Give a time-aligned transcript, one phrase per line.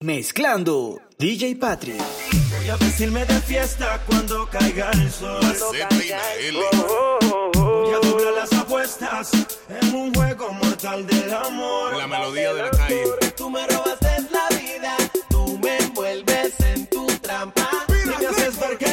[0.00, 2.00] Mezclando DJ Patrick.
[2.56, 5.40] Voy a vestirme de fiesta cuando caiga el sol.
[5.88, 6.54] Caiga el...
[6.56, 9.32] Oh, Voy a doblar las apuestas
[9.68, 11.96] en un juego mortal del amor.
[11.96, 13.02] La melodía de la calle.
[13.36, 13.98] Tú me robas
[14.30, 14.96] la vida,
[15.30, 17.68] tú me envuelves en tu trampa.
[17.88, 18.87] Mira, me haces ver que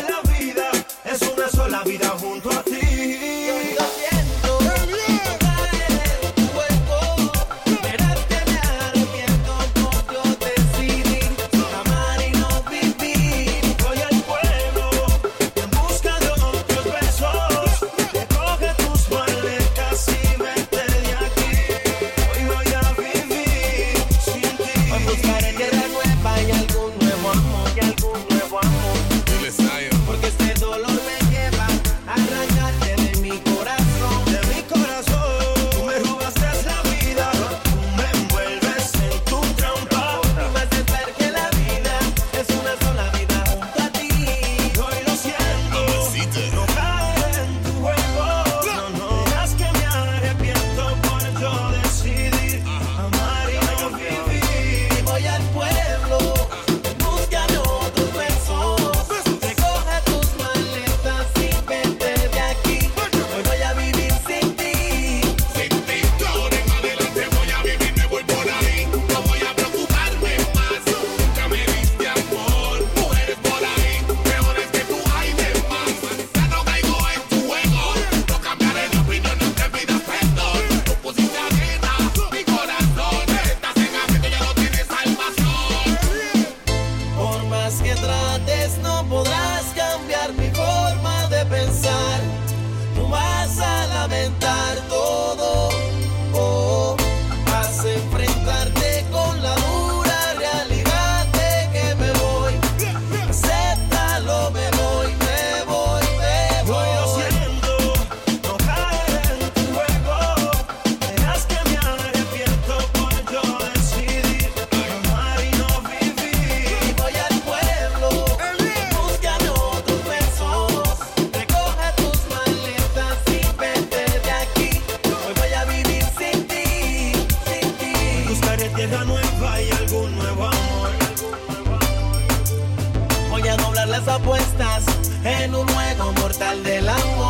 [134.16, 134.86] apuestas
[135.24, 137.25] en un juego mortal del amor.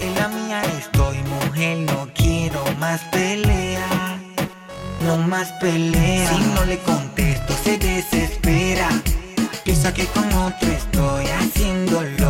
[0.00, 0.62] en la mía.
[0.78, 4.18] Estoy mujer, no quiero más pelea.
[5.04, 6.30] No más pelea.
[6.30, 8.88] Si no le contesto, se desespera.
[9.64, 12.21] Piensa que con otro estoy haciéndolo.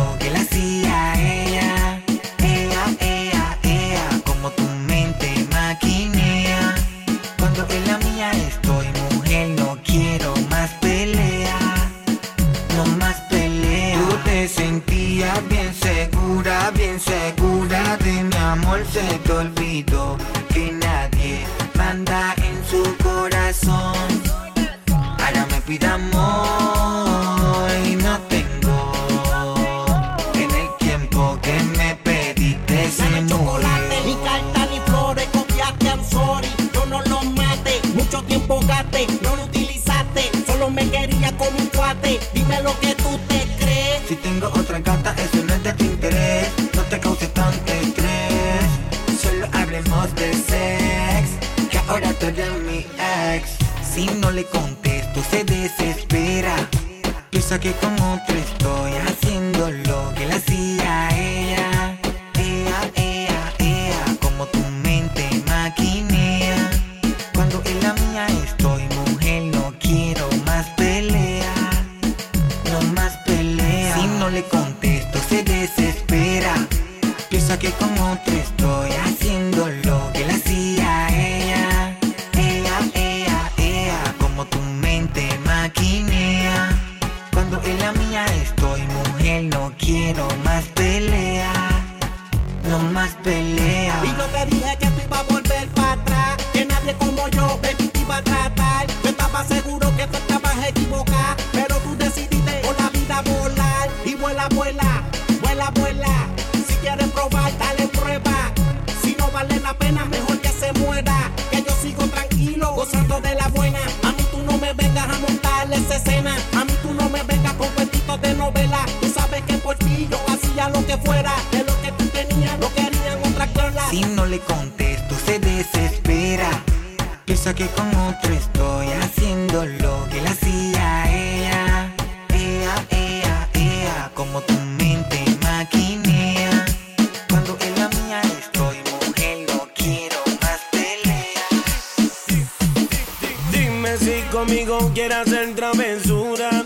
[144.93, 146.65] quiere hacer travesura,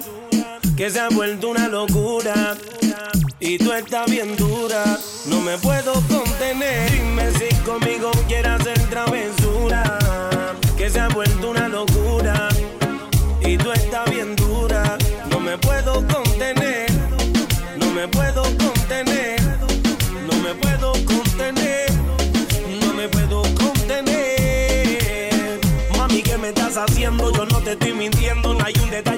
[0.76, 2.58] que se ha vuelto una locura.
[3.40, 6.27] Y tú estás bien dura, no me puedo comer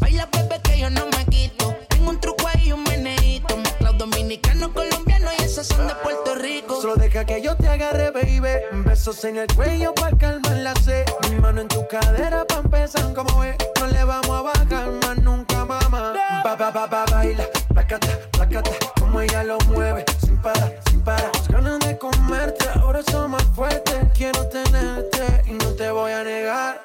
[0.00, 1.76] Baila, bebé, que yo no me quito.
[1.88, 3.54] Tengo un truco ahí, y un meneito.
[3.58, 6.80] Mezclado dominicano, colombiano y esas son de Puerto Rico.
[6.80, 8.40] Solo deja que yo te agarre, baby.
[8.86, 11.04] Besos en el cuello para calmar la sed.
[11.28, 13.54] Mi mano en tu cadera pa' empezar, como es.
[13.78, 16.14] No le vamos a bajar más nunca, mamá.
[16.42, 17.44] Ba, ba, ba, ba, baila,
[17.74, 18.70] placata, placata.
[18.98, 21.30] Como ella lo mueve, sin parar, sin parar.
[21.34, 23.94] Las ganas de comerte, ahora son más fuertes.
[24.14, 26.80] Quiero tenerte y no te voy a negar.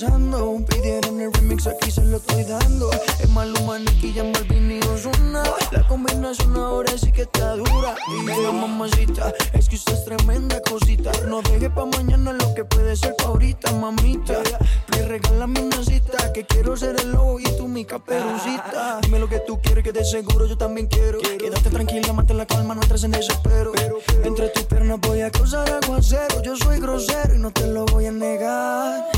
[0.00, 0.64] Pasando.
[0.66, 2.90] Pidieron el remix, aquí se lo estoy dando.
[3.18, 5.42] Es Maluma, Nicky, Jam Balvin y Ozuna.
[5.72, 7.94] La combinación ahora sí que está dura.
[8.24, 11.12] Venga, mamacita, es que usted es tremenda cosita.
[11.28, 14.42] No deje pa' mañana lo que puede ser pa' ahorita, mamita.
[14.90, 19.00] Me regálame una cita, que quiero ser el lobo y tú mi caperucita.
[19.02, 21.18] Dime lo que tú quieres, que de seguro yo también quiero.
[21.20, 23.72] Quédate tranquila, mantén la calma, no entres en desespero.
[24.24, 26.42] Entre tus piernas voy a causar aguacero.
[26.42, 29.10] Yo soy grosero y no te lo voy a negar.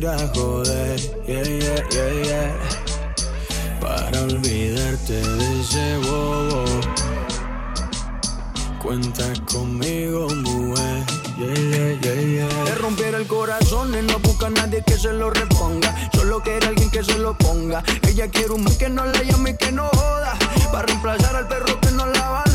[0.00, 2.52] Joder, yeah, yeah, yeah, yeah.
[3.80, 6.64] Para olvidarte de ese bobo.
[8.82, 11.04] Cuenta conmigo, mujer,
[11.38, 12.64] yeah, yeah, yeah, yeah.
[12.64, 15.94] Le rompiera el corazón y no busca a nadie que se lo reponga.
[16.14, 17.82] Solo quiere alguien que se lo ponga.
[18.08, 20.34] Ella quiere un man que no la llame y que no joda.
[20.72, 22.51] Para reemplazar al perro que no la valora.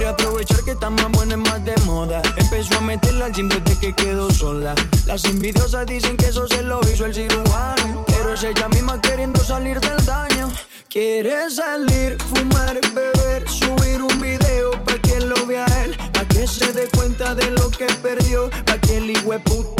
[0.00, 2.22] Quiere aprovechar que está más buena y más de moda.
[2.38, 4.74] Empezó a meterla al gym desde que quedó sola.
[5.04, 8.06] Las envidiosas dicen que eso se lo hizo el cirujano.
[8.06, 10.50] Pero es ella misma queriendo salir del daño.
[10.88, 15.94] Quiere salir, fumar, beber, subir un video pa' que lo vea él.
[16.14, 18.48] Pa' que se dé cuenta de lo que perdió.
[18.64, 19.12] Pa' que el
[19.44, 19.79] puta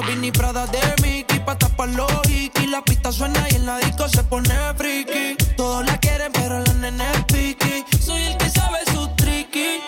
[0.00, 3.66] no vi ni Prada de Mickey pa' tapar los y La pista suena y en
[3.66, 5.36] la disco se pone friki.
[5.56, 7.84] Todos la quieren, pero la nene es piqui.
[8.00, 9.80] Soy el que sabe su tricky.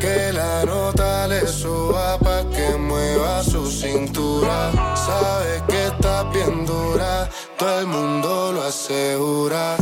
[0.00, 4.72] Que la nota le suba pa' que mueva su cintura.
[4.96, 9.76] Sabes que está bien dura, todo el mundo lo asegura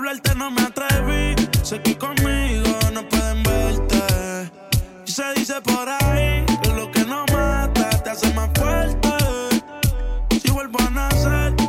[0.00, 4.50] Hablarte no me atreví, sé que conmigo no pueden verte.
[5.06, 9.10] Y se dice por ahí que lo que no mata te hace más fuerte.
[10.42, 11.59] Si vuelvo a nacer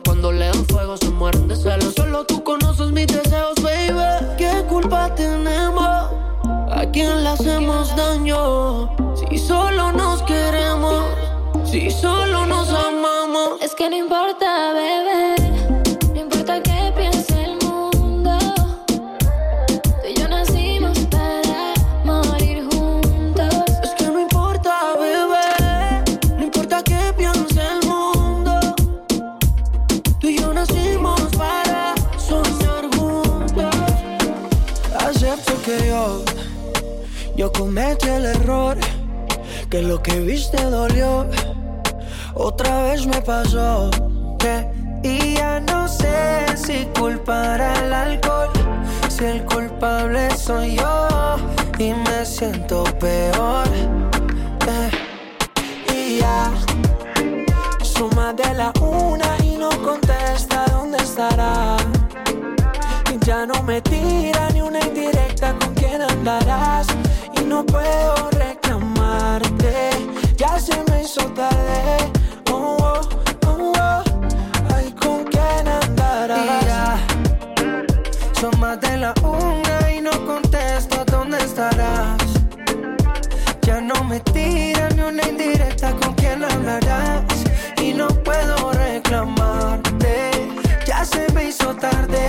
[0.00, 1.94] cuando le dan fuego, se mueren de celos.
[1.94, 4.36] Solo tú conoces mis deseos, baby.
[4.38, 5.84] ¿Qué culpa tenemos?
[5.84, 8.96] ¿A quién le hacemos daño?
[9.16, 11.04] Si solo nos queremos,
[11.64, 13.60] si solo nos amamos.
[13.60, 15.31] Es que no importa, bebé.
[37.52, 38.76] no cometí el error,
[39.70, 41.26] que lo que viste dolió.
[42.34, 43.90] Otra vez me pasó.
[45.02, 48.50] Y ya no sé si culpar al alcohol,
[49.08, 51.08] si el culpable soy yo
[51.78, 53.66] y me siento peor.
[54.68, 54.90] Eh,
[55.92, 56.52] y ya,
[57.82, 61.76] suma de la una y no contesta dónde estará.
[63.12, 66.86] Y ya no me tira ni una indirecta con quién andarás
[67.52, 69.90] no puedo reclamarte.
[70.38, 72.10] Ya se me hizo tarde.
[72.50, 73.00] Oh, oh,
[73.46, 74.02] oh, oh.
[74.74, 76.64] Ay, con quién andarás.
[76.64, 76.96] Ya,
[78.40, 82.22] son más de la una y no contesto dónde estarás.
[83.66, 87.22] Ya no me tira ni una indirecta con quién hablarás.
[87.82, 90.14] Y no puedo reclamarte.
[90.86, 92.28] Ya se me hizo tarde.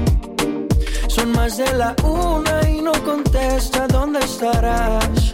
[1.31, 5.33] Son más de la una y no contesta dónde estarás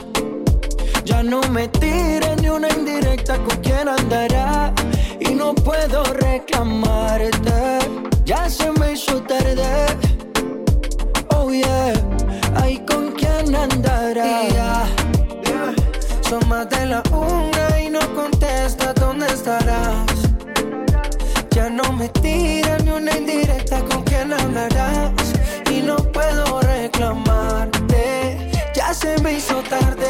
[1.03, 4.73] Ya no me tira ni una indirecta con quién andará
[5.19, 7.79] Y no puedo reclamarte.
[8.25, 9.87] Ya se me hizo tarde.
[11.29, 11.93] Oh yeah.
[12.61, 14.85] Ay, ¿con quién andará?
[16.29, 20.05] Son más de la una y no contesta dónde estarás.
[21.51, 25.36] Ya no me tira ni una indirecta con quién hablarás.
[25.77, 28.51] Y no puedo reclamarte.
[28.73, 30.07] Ya se me hizo tarde.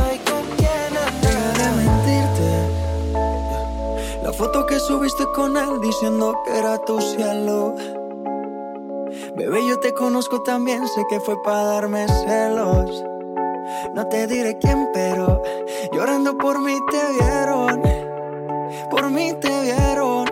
[0.00, 2.50] Ay, ¿con quién Deja de mentirte.
[4.22, 7.74] La foto que subiste con él diciendo que era tu cielo.
[9.36, 13.04] Bebé, yo te conozco también, sé que fue para darme celos.
[13.94, 15.42] No te diré quién, pero
[15.92, 17.82] llorando por mí te vieron.
[18.90, 20.31] Por mí te vieron.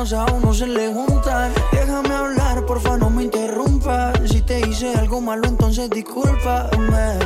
[0.00, 1.52] los problemas a uno se le juntan.
[1.72, 4.18] Déjame hablar, porfa, no me interrumpas.
[4.30, 7.18] Si te hice algo malo, entonces discúlpame.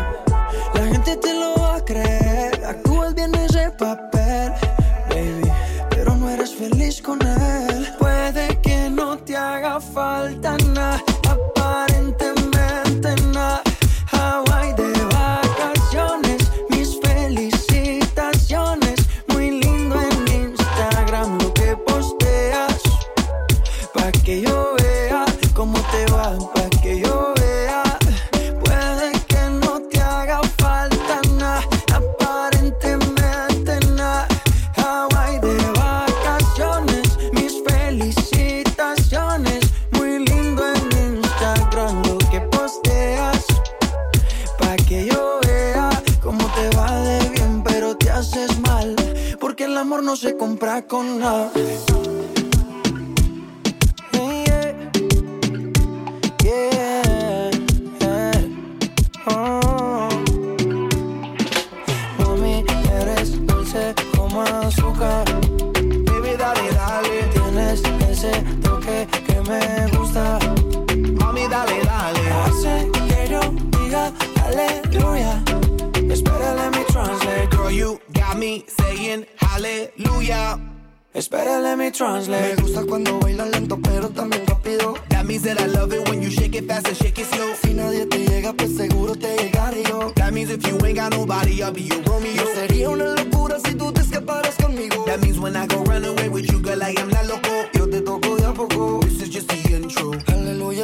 [0.75, 2.65] La gente te lo va a creer.
[2.65, 4.04] Actúas bien ese papel,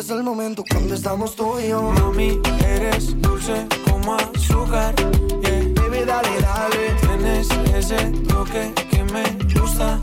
[0.00, 1.82] es el momento cuando estamos tú y yo.
[1.92, 4.94] Mami, eres dulce como azúcar.
[4.96, 5.62] Yeah.
[5.74, 6.94] Baby, dale, dale.
[7.02, 9.98] Tienes ese toque que me gusta.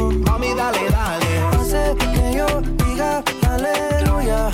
[0.00, 1.38] Uh, Mami, dale, dale.
[1.52, 2.46] hace que yo
[2.86, 4.48] diga aleluya.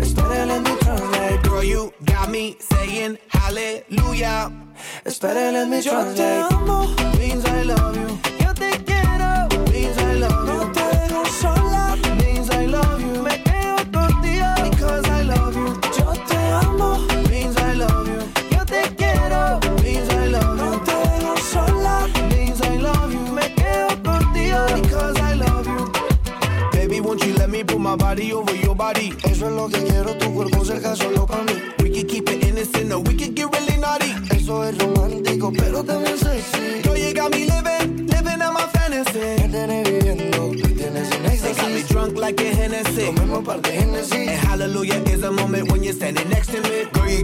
[0.00, 1.42] Espera, let me translate.
[1.42, 4.50] Girl, you got me saying hallelujah.
[5.04, 6.54] Espera, let me Yo te translate.
[6.54, 6.86] amo,
[7.18, 8.29] means I love you.
[27.90, 29.12] My body over your body?
[29.24, 31.54] Eso es lo que quiero, tu cuerpo cerca solo para mí.
[31.82, 34.14] We can keep it innocent or we can get really naughty.
[34.30, 36.82] Eso es romántico, pero también sexy.
[36.82, 39.18] Girl, you got me living, living out my fantasy.
[39.18, 43.06] Me tienes viviendo, me tienes en They got me drunk like a Hennessy.
[43.06, 44.12] Comemos par de Genesis.
[44.12, 46.39] And hallelujah is a moment when you're standing next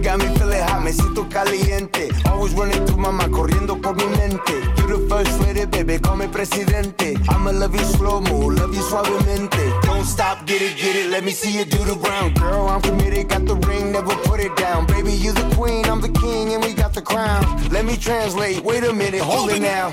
[0.07, 2.07] got me feeling hot, me siento caliente.
[2.29, 4.53] Always running through my mind, corriendo por mi mente.
[4.77, 7.17] You the first lady, baby, call me presidente.
[7.27, 9.59] I'ma love you slow mo, love you suavemente.
[9.83, 12.33] Don't stop, get it, get it, let me see you do the brown.
[12.35, 14.85] Girl, I'm committed, got the ring, never put it down.
[14.85, 17.43] Baby, you the queen, I'm the king, and we got the crown.
[17.69, 19.91] Let me translate, wait a minute, hold it now.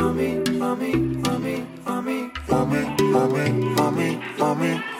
[0.00, 0.92] Mami, mami,
[1.22, 2.80] mami, mami, Mami,
[3.12, 3.44] mami,
[3.76, 4.36] mami, mami.
[4.38, 4.95] mami, eres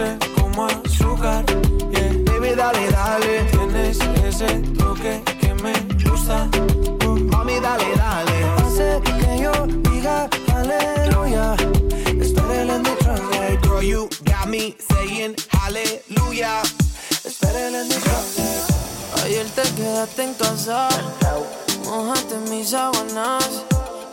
[0.00, 1.44] dulce como azúcar.
[1.92, 2.12] Yeah.
[2.24, 3.44] Baby, dale, dale.
[3.50, 5.72] Tienes ese toque que me
[6.04, 6.48] gusta.
[7.06, 8.44] Uh, Mami, dale, dale.
[8.58, 9.52] hace que yo
[9.90, 11.54] diga aleluya.
[12.20, 13.62] Espera, let me translate.
[13.62, 16.62] Girl, you got me saying hallelujah.
[17.24, 19.24] Espera, let me translate.
[19.24, 20.88] Ayer te quedaste en casa,
[21.84, 23.64] mojaste mis sábanas.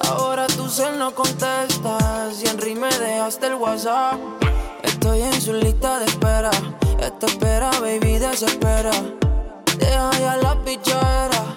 [0.10, 4.17] Ahora tu cel no contestas y en me dejaste el WhatsApp.
[5.08, 6.52] Estoy en su lista de espera.
[7.00, 8.91] Esta espera, baby, desespera.
[9.80, 11.56] Deja ya la pichera.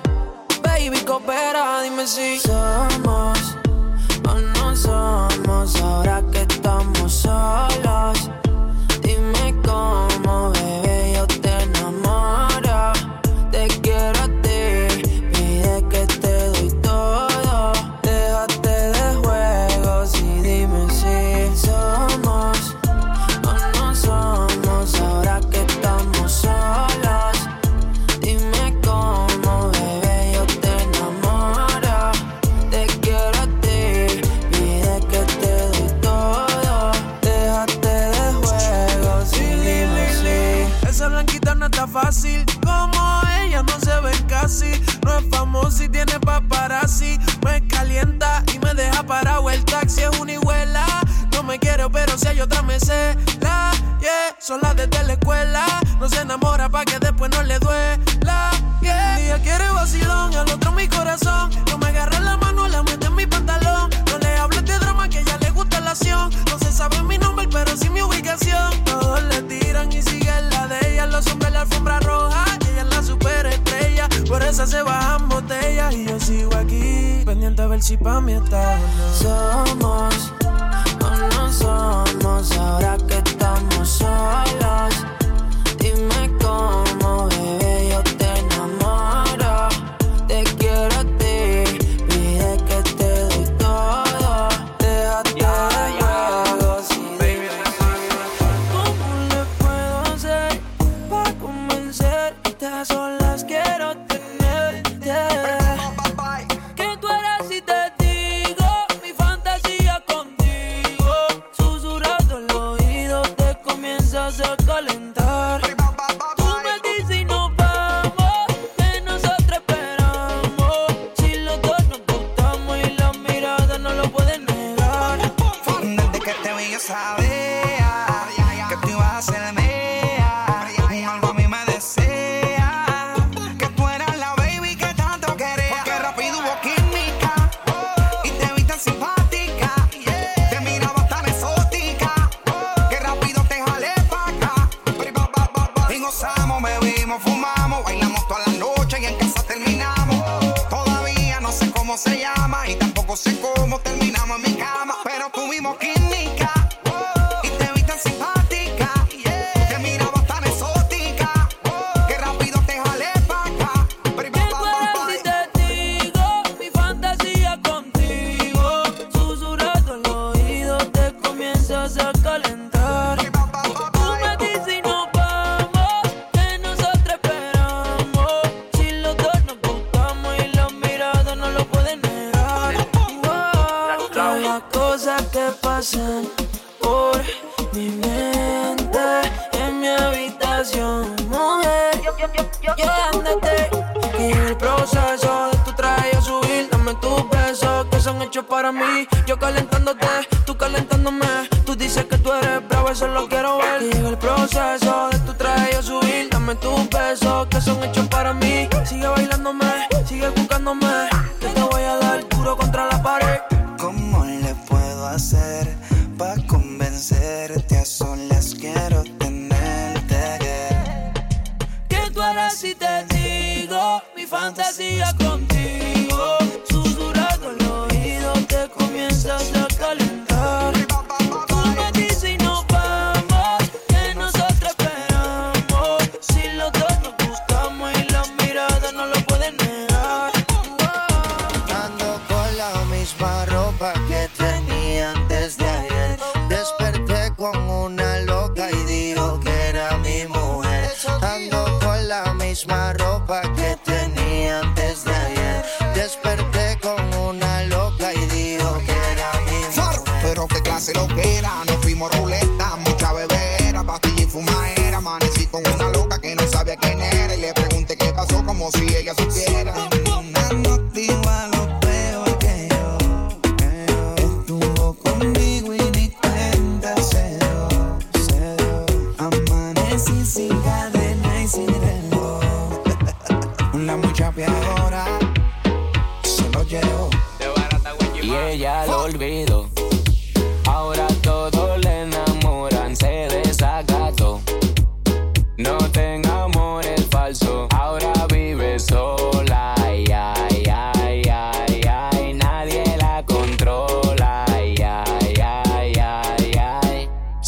[0.62, 3.56] Baby, coopera, dime si somos
[4.28, 5.74] o no somos.
[5.82, 8.30] Ahora que estamos solos,
[9.02, 10.06] dime cómo,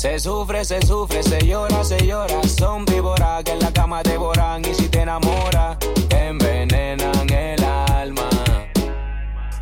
[0.02, 2.42] Se sufre, se sufre, se llora, se llora.
[2.48, 5.78] Son víboras que en la cama devoran y si te enamora,
[6.08, 8.28] te envenenan el alma.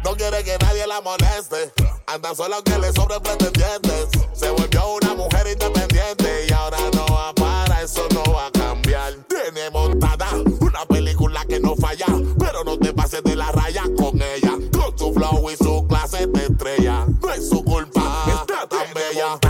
[0.02, 1.74] No quiere que nadie la moleste.
[2.06, 4.08] Anda solo que le sobre pretendientes.
[4.32, 9.12] Se volvió una mujer independiente y ahora no va para, eso no va a cambiar.
[9.28, 10.30] Tiene montada
[10.60, 12.06] una película que no falla,
[12.38, 14.56] pero no te pases de la raya con ella.
[14.72, 19.49] Con su flow y su clase de estrella, no es su culpa, está tan bella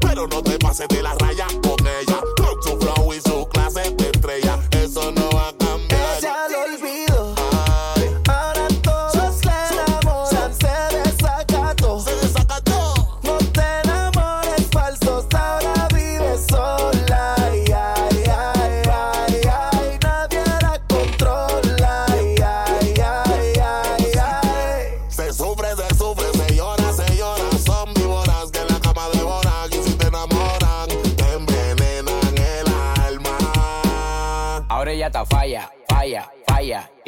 [0.00, 1.46] pero no te pases de la raya.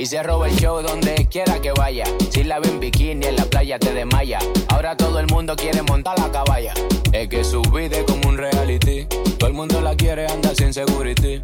[0.06, 2.04] y se roba el show donde quiera que vaya.
[2.30, 4.38] Si la ven bikini en la playa te desmaya.
[4.68, 6.74] Ahora todo el mundo quiere montar la caballa.
[7.12, 9.06] Es que su vida es como un reality.
[9.36, 11.42] Todo el mundo la quiere, andar sin security.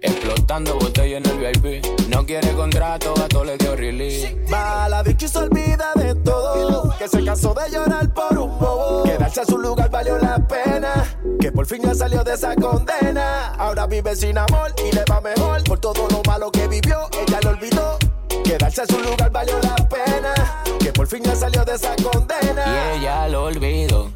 [0.00, 1.84] Explotando botella en el VIP.
[2.08, 4.36] No quiere contrato, a todo le dio release.
[4.52, 6.96] Va la bicho y se olvida de todo.
[6.98, 9.02] Que se cansó de llorar por un bobo.
[9.04, 11.18] Quedarse a su lugar valió la pena.
[11.40, 13.54] Que por fin ya salió de esa condena.
[13.54, 15.64] Ahora vive sin amor y le va mejor.
[15.64, 17.98] Por todo lo malo que vivió, ella lo olvidó.
[18.44, 20.62] Quedarse a su lugar valió la pena.
[20.78, 22.94] Que por fin ya salió de esa condena.
[22.94, 24.10] Y ella lo olvidó.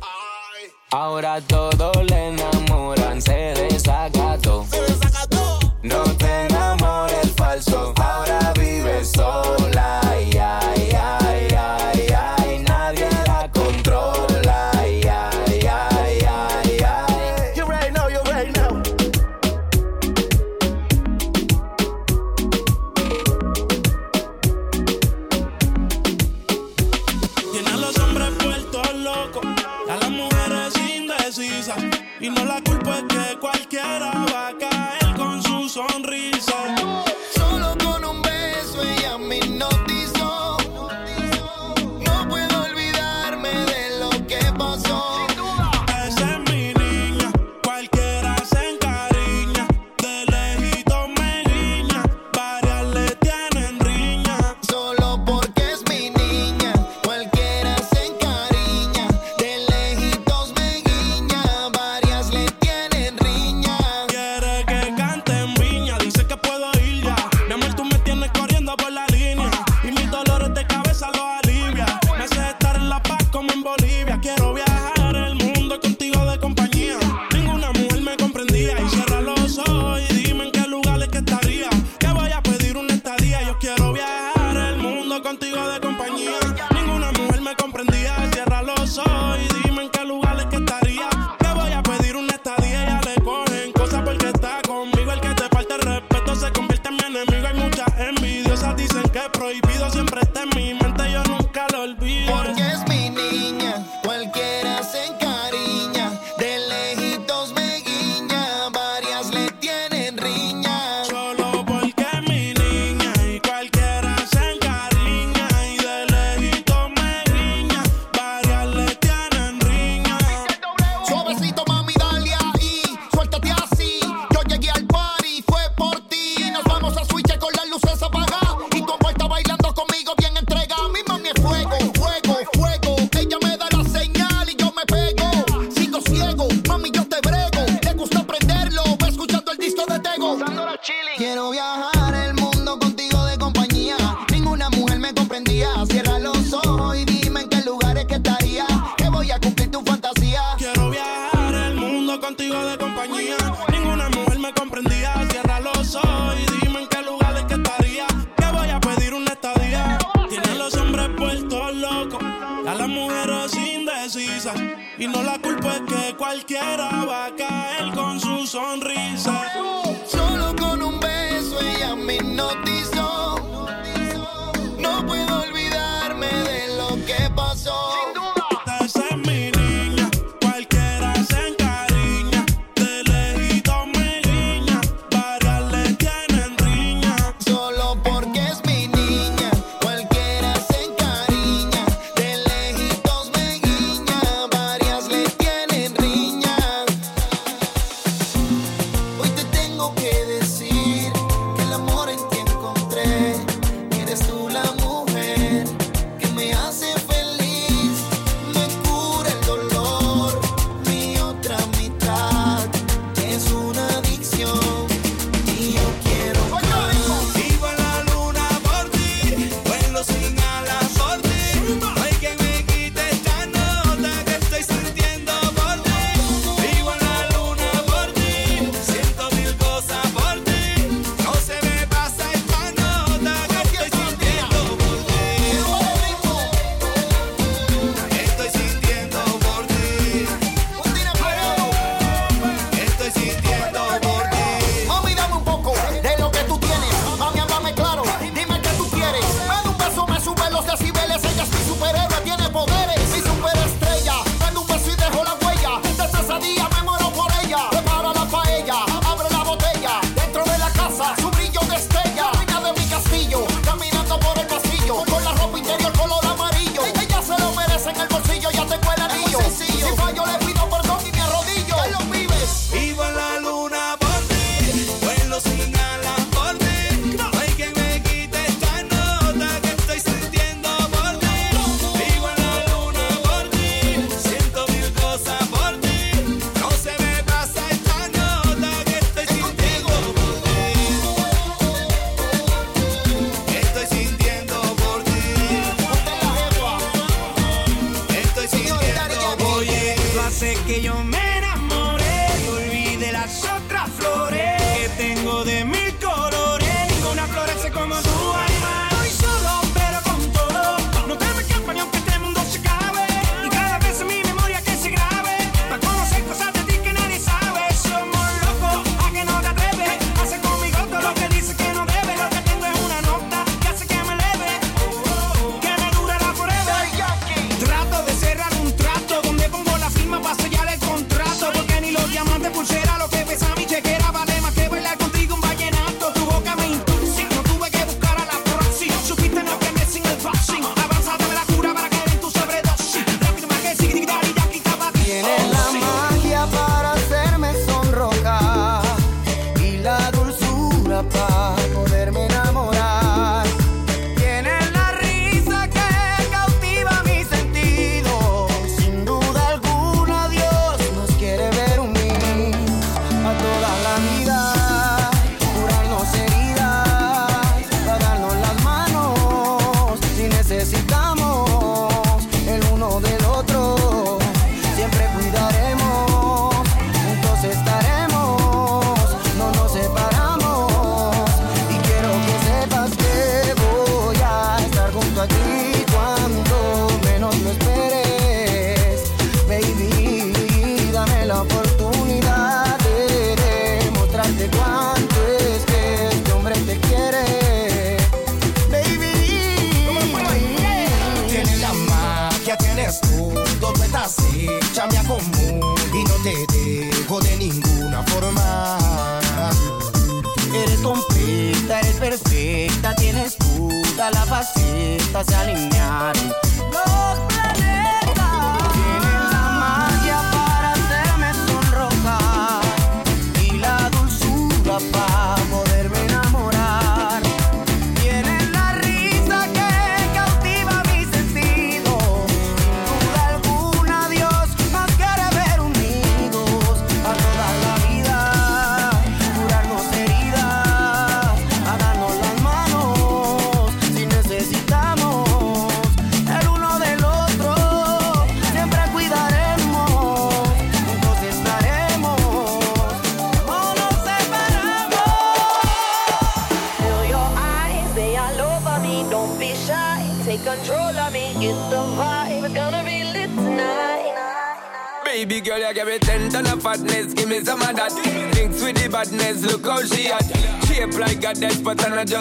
[0.92, 3.22] Ahora todos le enamoran,
[5.82, 6.31] no te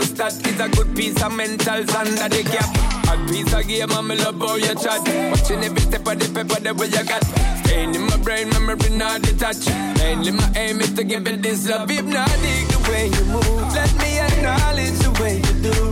[0.01, 0.33] just that.
[0.47, 2.69] It's a good piece of mental under the cap.
[3.07, 5.01] A piece of game, I'm love how you chat.
[5.31, 7.23] Watching every step of the paper, the way you got.
[7.65, 9.69] Staying in my brain, memory not detached.
[9.97, 11.91] Mainly my aim is to give it this love.
[11.91, 13.73] If not, dig the way you move.
[13.73, 15.90] Let me acknowledge the way you do.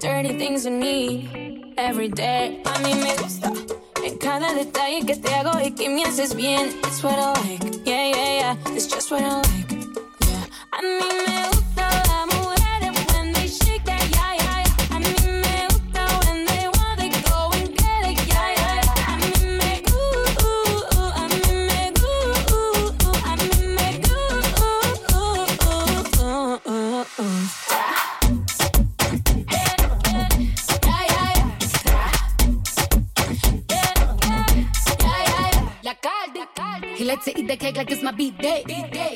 [0.00, 2.62] Dirty things you need every day.
[2.64, 3.52] A mí me gusta
[4.02, 6.70] en cada detalle que te hago y que me haces bien.
[6.84, 8.74] It's what I like, yeah, yeah, yeah.
[8.74, 9.72] It's just what I like,
[10.26, 10.46] yeah.
[10.72, 11.49] A mí me gusta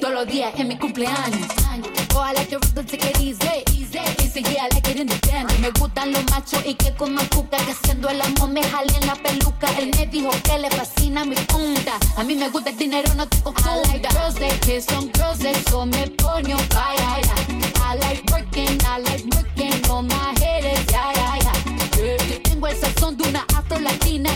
[0.01, 1.47] Todos los días en mi cumpleaños.
[2.17, 3.63] Oh, I like the rhythm, take it easy.
[4.17, 5.09] Dice, yeah, I like it in.
[5.61, 7.59] Me gustan los machos y que coman cuca.
[7.59, 9.69] Que haciendo el amor me jale en la peluca.
[9.79, 11.99] Él me dijo que le fascina mi punta.
[12.17, 13.83] A mí me gusta el dinero, no te confunda.
[13.83, 17.04] I like girls that kiss on girls, eso me pone on fire.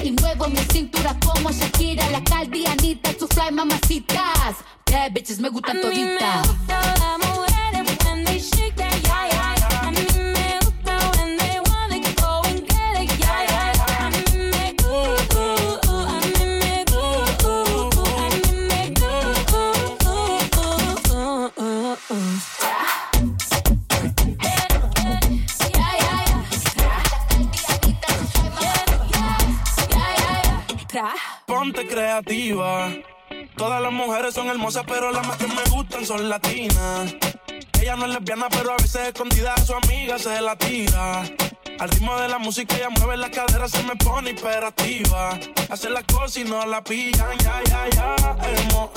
[0.09, 4.57] Y muevo mi cintura como Shakira, la caldianita, tu fly mamacitas.
[4.91, 6.49] Bad bitches me gustan toditas.
[34.33, 37.15] Son hermosas, pero las más que me gustan son latinas.
[37.81, 41.23] Ella no es lesbiana, pero a veces escondida a su amiga se la tira.
[41.79, 45.39] Al ritmo de la música ella mueve la cadera, se me pone hiperactiva.
[45.71, 48.37] Hace las cosas y no la pillan, ya, ya, ya.
[48.43, 48.91] Hemos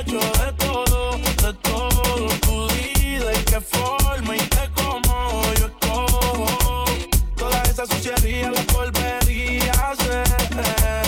[0.00, 2.26] hecho de todo, de todo.
[2.40, 6.84] Tu vida y qué forma y qué cómo yo escojo.
[7.36, 11.07] Toda esa suciedad la volvería a hacer.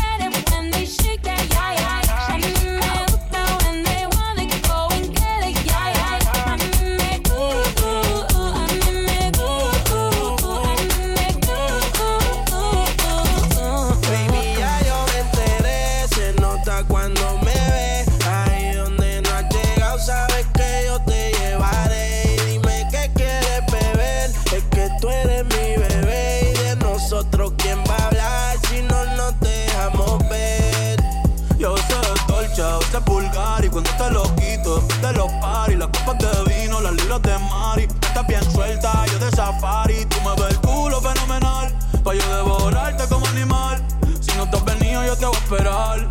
[33.83, 37.37] cuando te lo quito después de los paris, las copas de vino, las libras de
[37.39, 37.87] Mari.
[38.01, 40.05] Estás bien suelta, yo de safari.
[40.05, 41.73] Tú me ves el culo fenomenal,
[42.03, 43.83] pa' yo devorarte como animal.
[44.19, 46.07] Si no te has venido, yo te voy a esperar.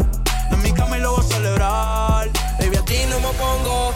[0.50, 2.30] En mi cama y lo voy a celebrar.
[2.58, 3.92] Baby, a ti no me pongo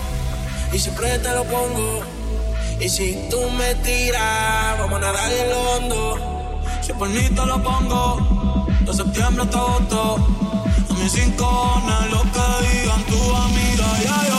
[0.72, 2.00] y siempre te lo pongo.
[2.80, 6.60] Y si tú me tiras, vamos a nadar en lo hondo.
[6.80, 10.26] Si por mí te lo pongo, de septiembre hasta agosto.
[11.04, 14.33] Mis cinco lo que digan tu amiga, ya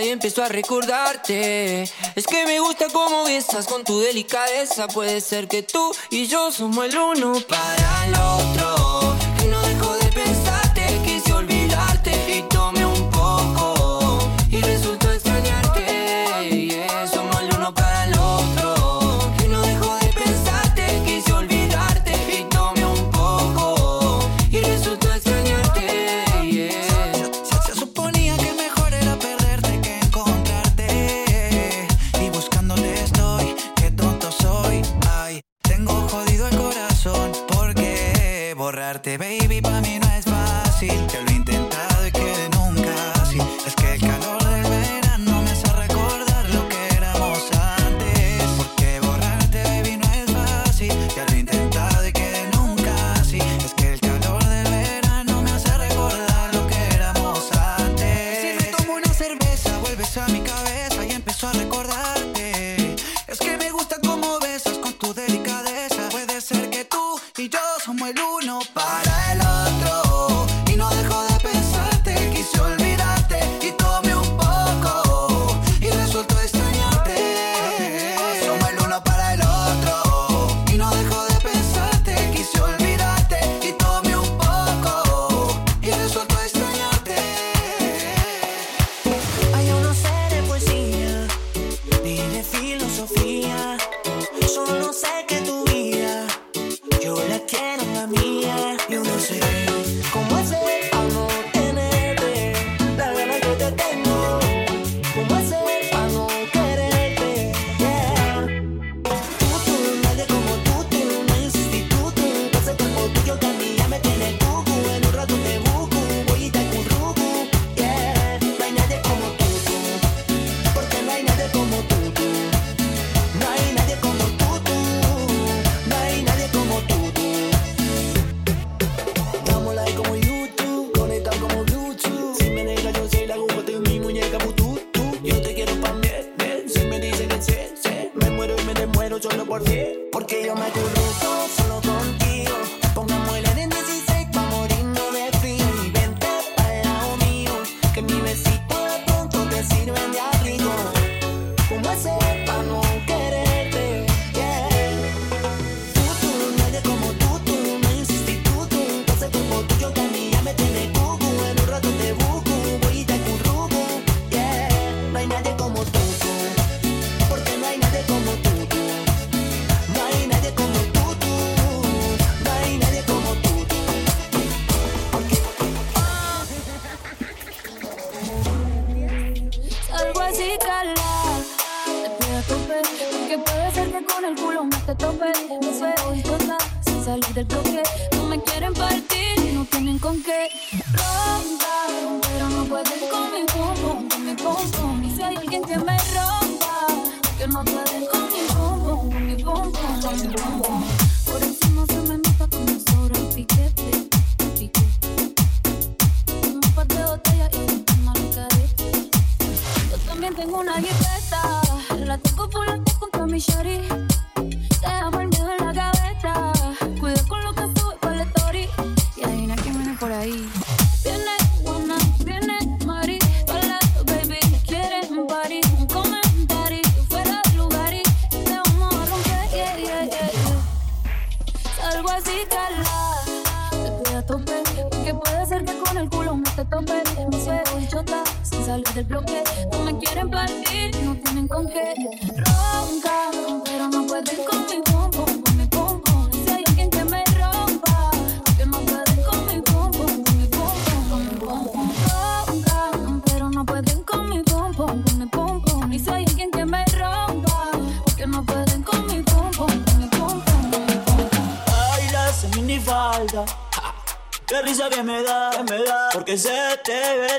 [0.00, 1.82] y empiezo a recordarte.
[2.14, 4.88] Es que me gusta cómo besas con tu delicadeza.
[4.88, 7.81] Puede ser que tú y yo somos el uno para.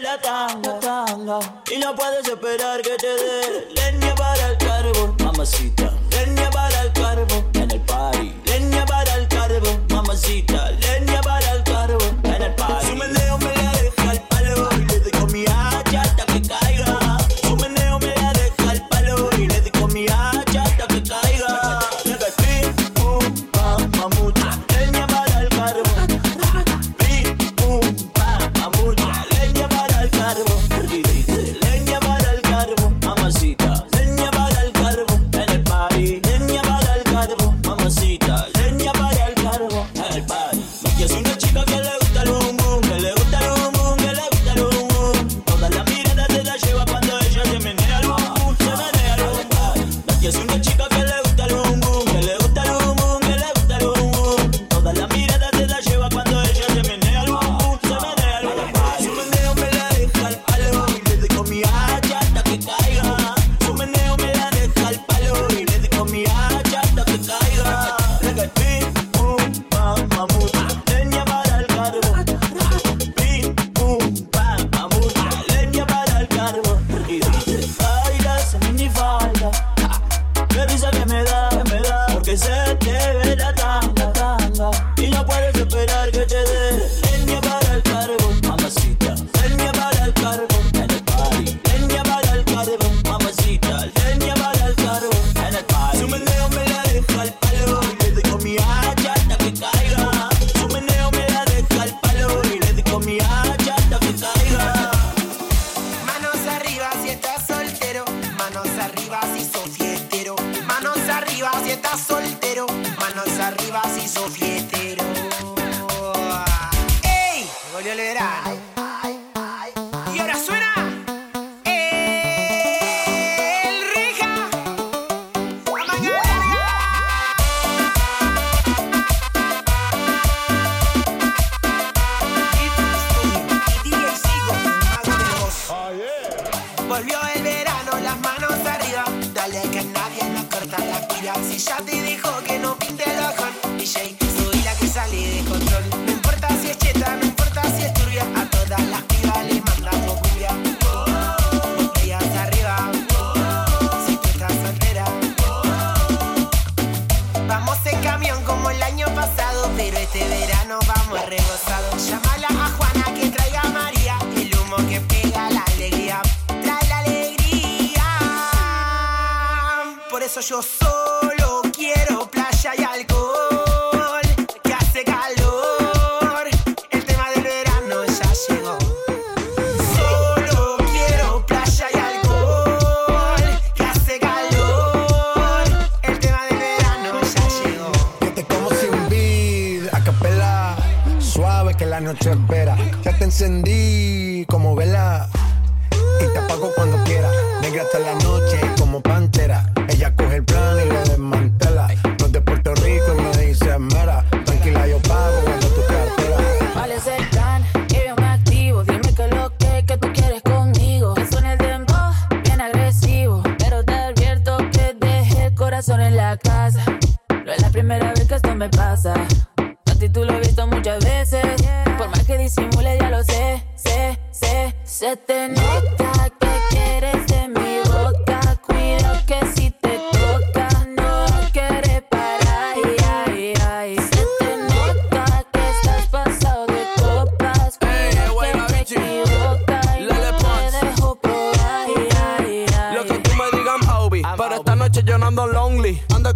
[0.04, 1.40] la tanga, la tanga.
[1.72, 5.83] Y no puedes esperar que te dé leña para el carbón, mamacita.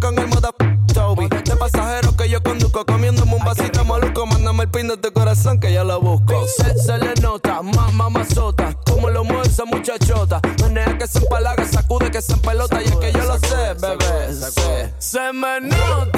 [0.00, 0.50] con el moda
[0.92, 1.28] Toby.
[1.28, 4.26] De pasajeros que yo conduzco, comiéndome un vasito maluco.
[4.26, 6.46] Mándame el pin de tu corazón que yo lo busco.
[6.46, 8.74] Se, se le nota, mamá mazota.
[8.86, 10.40] Como lo mueve esa muchachota.
[10.62, 12.82] Menea que se empalaga, sacude que se empelota.
[12.82, 14.34] Y es que yo lo sé, bebé.
[14.34, 16.17] Se, se me nota.